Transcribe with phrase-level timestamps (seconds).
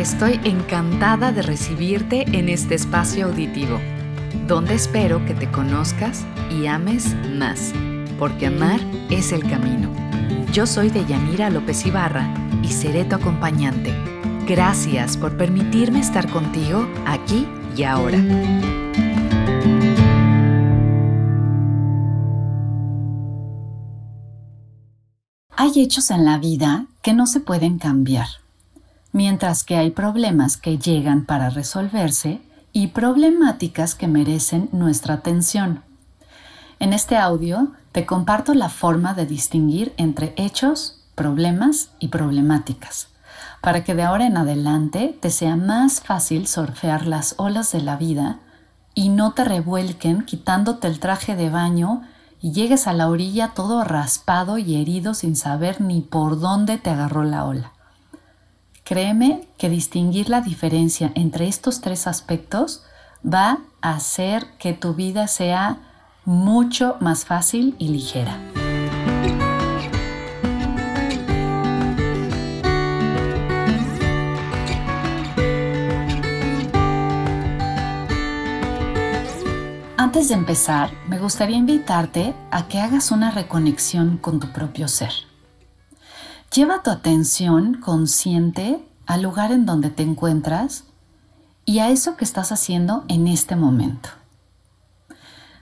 [0.00, 3.78] estoy encantada de recibirte en este espacio auditivo,
[4.46, 7.72] donde espero que te conozcas y ames más,
[8.18, 9.90] porque amar es el camino.
[10.52, 12.32] Yo soy Deyanira López Ibarra
[12.62, 13.94] y seré tu acompañante.
[14.46, 17.46] Gracias por permitirme estar contigo aquí
[17.76, 18.18] y ahora.
[25.56, 28.26] Hay hechos en la vida que no se pueden cambiar
[29.12, 32.40] mientras que hay problemas que llegan para resolverse
[32.72, 35.82] y problemáticas que merecen nuestra atención.
[36.78, 43.08] En este audio te comparto la forma de distinguir entre hechos, problemas y problemáticas,
[43.60, 47.96] para que de ahora en adelante te sea más fácil surfear las olas de la
[47.96, 48.38] vida
[48.94, 52.02] y no te revuelquen quitándote el traje de baño
[52.40, 56.90] y llegues a la orilla todo raspado y herido sin saber ni por dónde te
[56.90, 57.72] agarró la ola.
[58.90, 62.82] Créeme que distinguir la diferencia entre estos tres aspectos
[63.24, 65.78] va a hacer que tu vida sea
[66.24, 68.36] mucho más fácil y ligera.
[79.96, 85.29] Antes de empezar, me gustaría invitarte a que hagas una reconexión con tu propio ser.
[86.52, 90.84] Lleva tu atención consciente al lugar en donde te encuentras
[91.64, 94.08] y a eso que estás haciendo en este momento.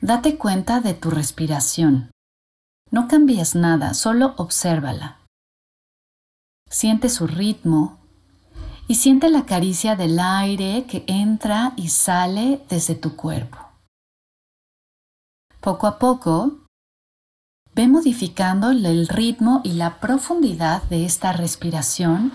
[0.00, 2.10] Date cuenta de tu respiración.
[2.90, 5.18] No cambies nada, solo obsérvala.
[6.68, 8.00] Siente su ritmo
[8.88, 13.58] y siente la caricia del aire que entra y sale desde tu cuerpo.
[15.60, 16.61] Poco a poco,
[17.74, 22.32] Ve modificando el ritmo y la profundidad de esta respiración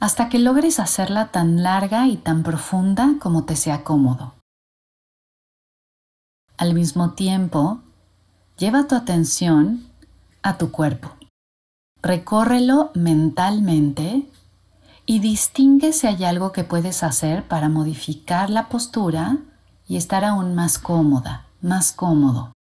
[0.00, 4.34] hasta que logres hacerla tan larga y tan profunda como te sea cómodo.
[6.58, 7.80] Al mismo tiempo,
[8.58, 9.86] lleva tu atención
[10.42, 11.12] a tu cuerpo.
[12.02, 14.28] Recórrelo mentalmente
[15.06, 19.38] y distingue si hay algo que puedes hacer para modificar la postura
[19.86, 22.55] y estar aún más cómoda, más cómodo.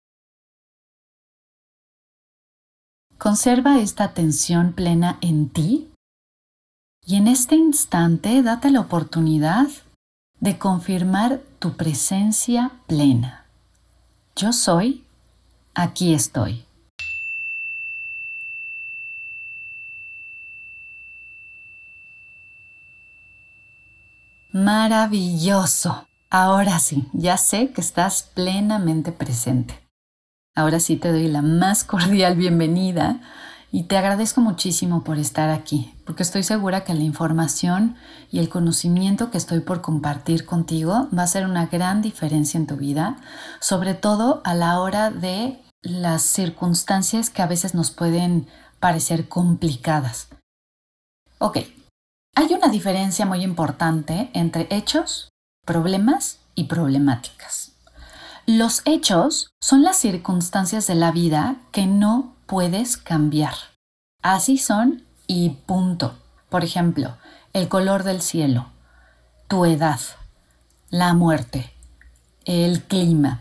[3.24, 5.90] Conserva esta atención plena en ti
[7.06, 9.66] y en este instante date la oportunidad
[10.40, 13.46] de confirmar tu presencia plena.
[14.36, 15.06] Yo soy,
[15.72, 16.66] aquí estoy.
[24.52, 26.06] Maravilloso.
[26.28, 29.83] Ahora sí, ya sé que estás plenamente presente.
[30.56, 33.20] Ahora sí te doy la más cordial bienvenida
[33.72, 37.96] y te agradezco muchísimo por estar aquí, porque estoy segura que la información
[38.30, 42.68] y el conocimiento que estoy por compartir contigo va a ser una gran diferencia en
[42.68, 43.16] tu vida,
[43.58, 48.46] sobre todo a la hora de las circunstancias que a veces nos pueden
[48.78, 50.28] parecer complicadas.
[51.38, 51.58] Ok,
[52.36, 55.30] hay una diferencia muy importante entre hechos,
[55.66, 57.73] problemas y problemáticas.
[58.46, 63.54] Los hechos son las circunstancias de la vida que no puedes cambiar.
[64.20, 66.18] Así son y punto.
[66.50, 67.16] Por ejemplo,
[67.54, 68.66] el color del cielo,
[69.48, 69.98] tu edad,
[70.90, 71.72] la muerte,
[72.44, 73.40] el clima,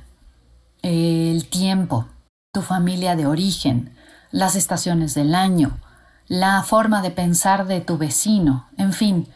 [0.82, 2.08] el tiempo,
[2.54, 3.94] tu familia de origen,
[4.32, 5.82] las estaciones del año,
[6.28, 9.28] la forma de pensar de tu vecino, en fin,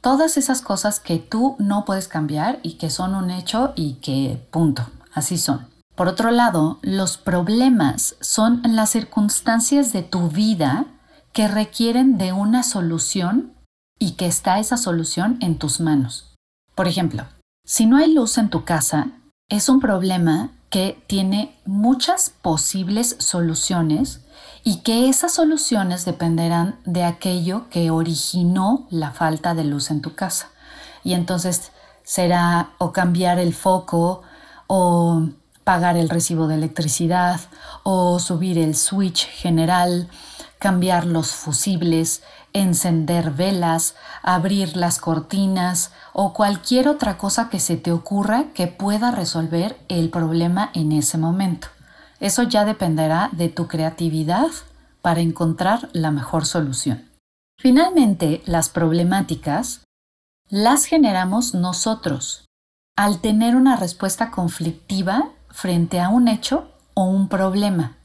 [0.00, 4.48] todas esas cosas que tú no puedes cambiar y que son un hecho y que
[4.50, 5.68] punto, así son.
[5.94, 10.86] Por otro lado, los problemas son las circunstancias de tu vida
[11.32, 13.52] que requieren de una solución
[13.98, 16.34] y que está esa solución en tus manos.
[16.74, 17.26] Por ejemplo,
[17.64, 19.08] si no hay luz en tu casa,
[19.48, 24.22] es un problema que tiene muchas posibles soluciones
[24.64, 30.14] y que esas soluciones dependerán de aquello que originó la falta de luz en tu
[30.14, 30.48] casa.
[31.04, 31.72] Y entonces
[32.02, 34.22] será o cambiar el foco
[34.66, 35.28] o
[35.64, 37.40] pagar el recibo de electricidad
[37.82, 40.08] o subir el switch general,
[40.58, 42.22] cambiar los fusibles,
[42.52, 49.10] encender velas, abrir las cortinas o cualquier otra cosa que se te ocurra que pueda
[49.10, 51.68] resolver el problema en ese momento.
[52.20, 54.48] Eso ya dependerá de tu creatividad
[55.00, 57.08] para encontrar la mejor solución.
[57.58, 59.80] Finalmente, las problemáticas
[60.48, 62.44] las generamos nosotros
[62.96, 67.96] al tener una respuesta conflictiva frente a un hecho o un problema.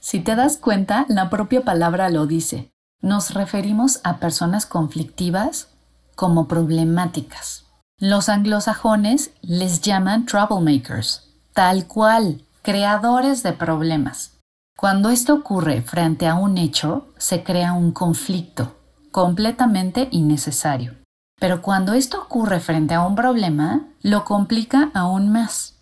[0.00, 2.70] Si te das cuenta, la propia palabra lo dice.
[3.00, 5.68] Nos referimos a personas conflictivas
[6.14, 7.64] como problemáticas.
[7.98, 14.38] Los anglosajones les llaman troublemakers, tal cual, creadores de problemas.
[14.76, 18.76] Cuando esto ocurre frente a un hecho, se crea un conflicto
[19.10, 20.94] completamente innecesario.
[21.38, 25.74] Pero cuando esto ocurre frente a un problema, lo complica aún más.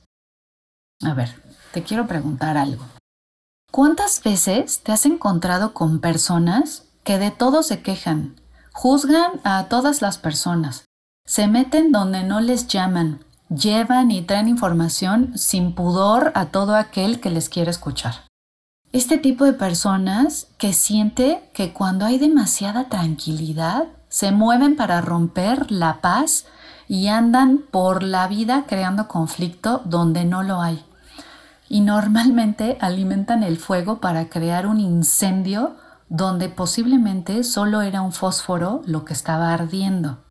[1.02, 1.40] A ver,
[1.72, 2.84] te quiero preguntar algo.
[3.70, 8.40] ¿Cuántas veces te has encontrado con personas que de todo se quejan,
[8.72, 10.84] juzgan a todas las personas,
[11.26, 17.20] se meten donde no les llaman, llevan y traen información sin pudor a todo aquel
[17.20, 18.14] que les quiere escuchar?
[18.92, 25.72] Este tipo de personas que siente que cuando hay demasiada tranquilidad, se mueven para romper
[25.72, 26.46] la paz
[26.87, 30.84] y andan por la vida creando conflicto donde no lo hay
[31.69, 35.75] y normalmente alimentan el fuego para crear un incendio
[36.08, 40.22] donde posiblemente solo era un fósforo lo que estaba ardiendo.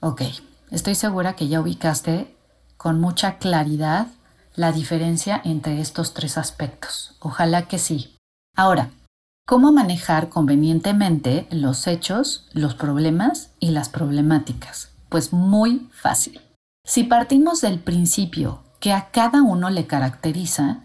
[0.00, 0.22] Ok,
[0.70, 2.36] estoy segura que ya ubicaste
[2.76, 4.06] con mucha claridad
[4.54, 7.16] la diferencia entre estos tres aspectos.
[7.18, 8.16] Ojalá que sí.
[8.54, 8.90] Ahora,
[9.46, 14.90] ¿cómo manejar convenientemente los hechos, los problemas y las problemáticas?
[15.08, 16.40] Pues muy fácil.
[16.86, 20.84] Si partimos del principio que a cada uno le caracteriza,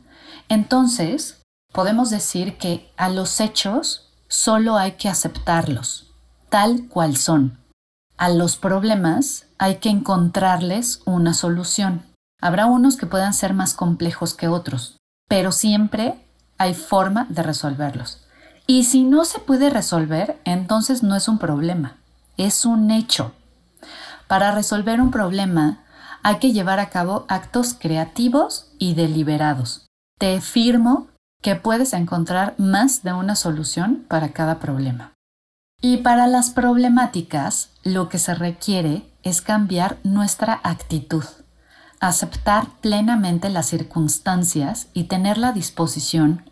[0.50, 1.42] entonces
[1.74, 6.12] podemos decir que a los hechos solo hay que aceptarlos,
[6.50, 7.58] tal cual son.
[8.18, 12.04] A los problemas hay que encontrarles una solución.
[12.42, 14.98] Habrá unos que puedan ser más complejos que otros,
[15.28, 16.26] pero siempre
[16.58, 18.26] hay forma de resolverlos.
[18.70, 21.96] Y si no se puede resolver, entonces no es un problema,
[22.38, 23.32] es un hecho.
[24.28, 25.80] Para resolver un problema
[26.22, 29.88] hay que llevar a cabo actos creativos y deliberados.
[30.20, 31.08] Te afirmo
[31.42, 35.14] que puedes encontrar más de una solución para cada problema.
[35.82, 41.26] Y para las problemáticas, lo que se requiere es cambiar nuestra actitud,
[42.00, 46.44] aceptar plenamente las circunstancias y tener la disposición,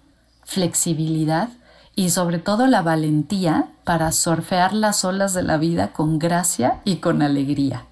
[0.46, 1.50] flexibilidad
[1.98, 6.98] y sobre todo la valentía para surfear las olas de la vida con gracia y
[6.98, 7.88] con alegría.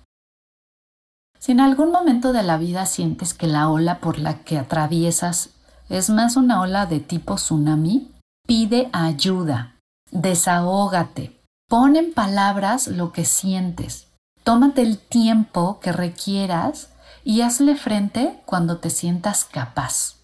[1.39, 5.49] Si en algún momento de la vida sientes que la ola por la que atraviesas
[5.89, 8.11] es más una ola de tipo tsunami,
[8.45, 9.75] pide ayuda,
[10.11, 14.09] desahógate, pon en palabras lo que sientes,
[14.43, 16.89] tómate el tiempo que requieras
[17.23, 20.17] y hazle frente cuando te sientas capaz.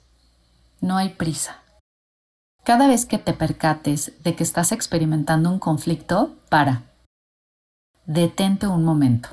[0.82, 1.61] No hay prisa.
[2.64, 6.84] Cada vez que te percates de que estás experimentando un conflicto, para.
[8.06, 9.30] Detente un momento.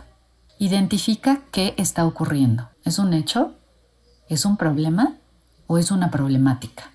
[0.58, 2.70] Identifica qué está ocurriendo.
[2.84, 3.54] ¿Es un hecho?
[4.28, 5.16] ¿Es un problema?
[5.66, 6.92] ¿O es una problemática?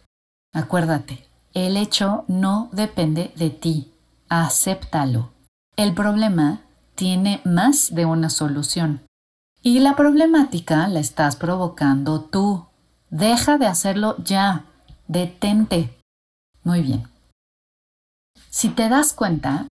[0.54, 3.94] Acuérdate, el hecho no depende de ti.
[4.28, 5.34] Acéptalo.
[5.76, 6.62] El problema
[6.96, 9.02] tiene más de una solución.
[9.62, 12.66] Y la problemática la estás provocando tú.
[13.12, 14.66] Deja de hacerlo ya.
[15.08, 16.03] Detente.
[16.64, 17.08] Muy bien.
[18.50, 19.68] Si te das cuenta,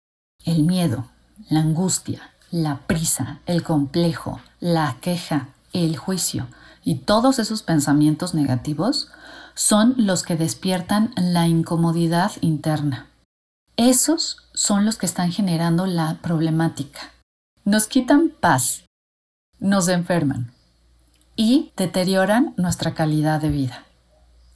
[0.44, 1.06] el miedo,
[1.48, 6.46] la angustia, la prisa, el complejo, la queja, el juicio
[6.84, 9.10] y todos esos pensamientos negativos
[9.54, 13.08] son los que despiertan la incomodidad interna.
[13.76, 17.12] Esos son los que están generando la problemática.
[17.64, 18.84] Nos quitan paz,
[19.58, 20.52] nos enferman
[21.34, 23.84] y deterioran nuestra calidad de vida.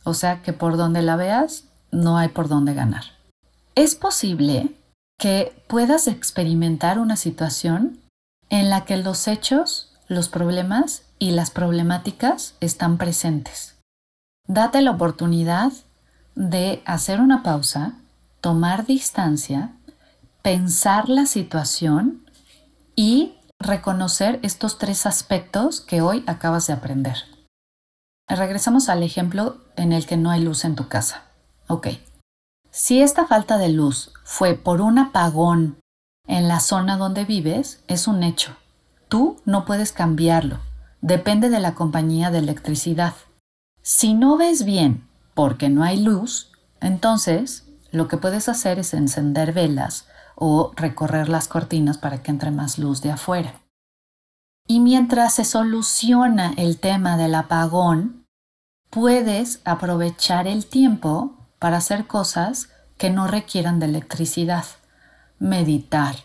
[0.05, 3.05] O sea que por donde la veas, no hay por dónde ganar.
[3.75, 4.75] Es posible
[5.19, 8.01] que puedas experimentar una situación
[8.49, 13.77] en la que los hechos, los problemas y las problemáticas están presentes.
[14.49, 15.73] Date la oportunidad
[16.35, 17.95] de hacer una pausa,
[18.41, 19.73] tomar distancia,
[20.43, 22.25] pensar la situación
[22.97, 27.17] y reconocer estos tres aspectos que hoy acabas de aprender.
[28.29, 31.30] Regresamos al ejemplo en el que no hay luz en tu casa.
[31.71, 31.87] Ok,
[32.73, 35.79] si esta falta de luz fue por un apagón
[36.27, 38.57] en la zona donde vives, es un hecho.
[39.07, 40.59] Tú no puedes cambiarlo.
[41.01, 43.15] Depende de la compañía de electricidad.
[43.83, 46.51] Si no ves bien porque no hay luz,
[46.81, 52.51] entonces lo que puedes hacer es encender velas o recorrer las cortinas para que entre
[52.51, 53.61] más luz de afuera.
[54.67, 58.27] Y mientras se soluciona el tema del apagón,
[58.91, 64.65] puedes aprovechar el tiempo para hacer cosas que no requieran de electricidad.
[65.39, 66.17] Meditar,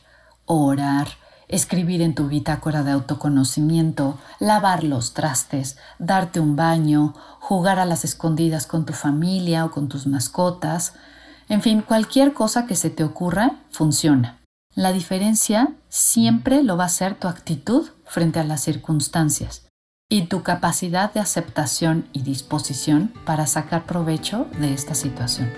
[0.46, 1.10] orar,
[1.48, 8.04] escribir en tu bitácora de autoconocimiento, lavar los trastes, darte un baño, jugar a las
[8.04, 10.94] escondidas con tu familia o con tus mascotas,
[11.48, 14.40] en fin, cualquier cosa que se te ocurra funciona.
[14.74, 19.65] La diferencia siempre lo va a ser tu actitud frente a las circunstancias
[20.16, 25.52] y tu capacidad de aceptación y disposición para sacar provecho de esta situación.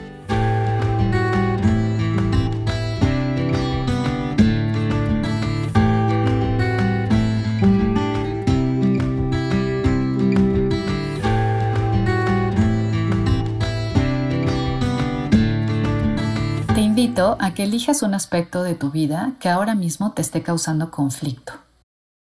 [17.39, 21.66] a que elijas un aspecto de tu vida que ahora mismo te esté causando conflicto.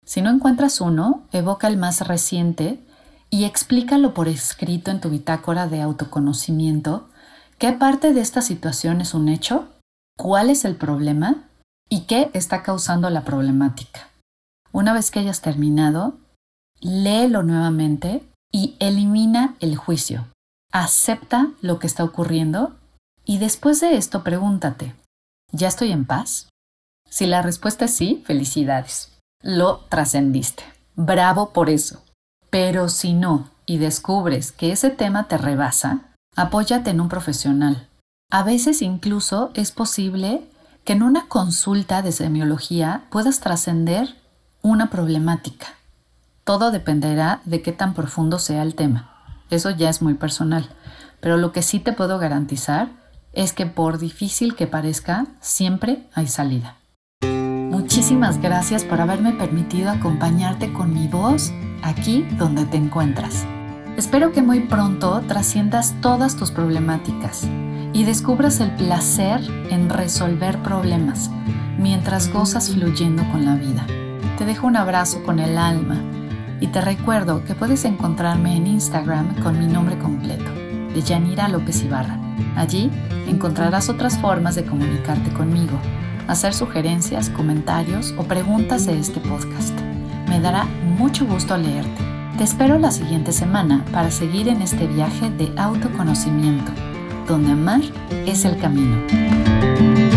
[0.06, 2.80] Si no encuentras uno, evoca el más reciente
[3.32, 7.10] y explícalo por escrito en tu bitácora de autoconocimiento
[7.58, 9.68] qué parte de esta situación es un hecho,
[10.16, 11.50] cuál es el problema
[11.90, 14.10] y qué está causando la problemática.
[14.72, 16.18] Una vez que hayas terminado,
[16.82, 20.28] léelo nuevamente y elimina el juicio.
[20.72, 22.76] Acepta lo que está ocurriendo
[23.26, 24.94] y después de esto pregúntate,
[25.52, 26.50] ¿ya estoy en paz?
[27.10, 29.15] Si la respuesta es sí, felicidades.
[29.42, 30.64] Lo trascendiste.
[30.96, 32.04] Bravo por eso.
[32.50, 37.88] Pero si no, y descubres que ese tema te rebasa, apóyate en un profesional.
[38.32, 40.48] A veces incluso es posible
[40.84, 44.16] que en una consulta de semiología puedas trascender
[44.62, 45.68] una problemática.
[46.44, 49.12] Todo dependerá de qué tan profundo sea el tema.
[49.50, 50.70] Eso ya es muy personal.
[51.20, 52.90] Pero lo que sí te puedo garantizar
[53.34, 56.78] es que por difícil que parezca, siempre hay salida.
[58.06, 63.48] Muchísimas gracias por haberme permitido acompañarte con mi voz aquí donde te encuentras.
[63.98, 67.48] Espero que muy pronto trasciendas todas tus problemáticas
[67.94, 71.32] y descubras el placer en resolver problemas
[71.80, 73.88] mientras gozas fluyendo con la vida.
[74.38, 76.00] Te dejo un abrazo con el alma
[76.60, 80.52] y te recuerdo que puedes encontrarme en Instagram con mi nombre completo,
[80.94, 82.20] de Yanira López Ibarra.
[82.56, 82.92] Allí
[83.26, 85.80] encontrarás otras formas de comunicarte conmigo,
[86.28, 89.74] hacer sugerencias, comentarios o preguntas de este podcast.
[90.28, 90.66] Me dará
[90.98, 92.04] mucho gusto leerte.
[92.38, 96.72] Te espero la siguiente semana para seguir en este viaje de autoconocimiento,
[97.28, 97.82] donde amar
[98.26, 100.15] es el camino.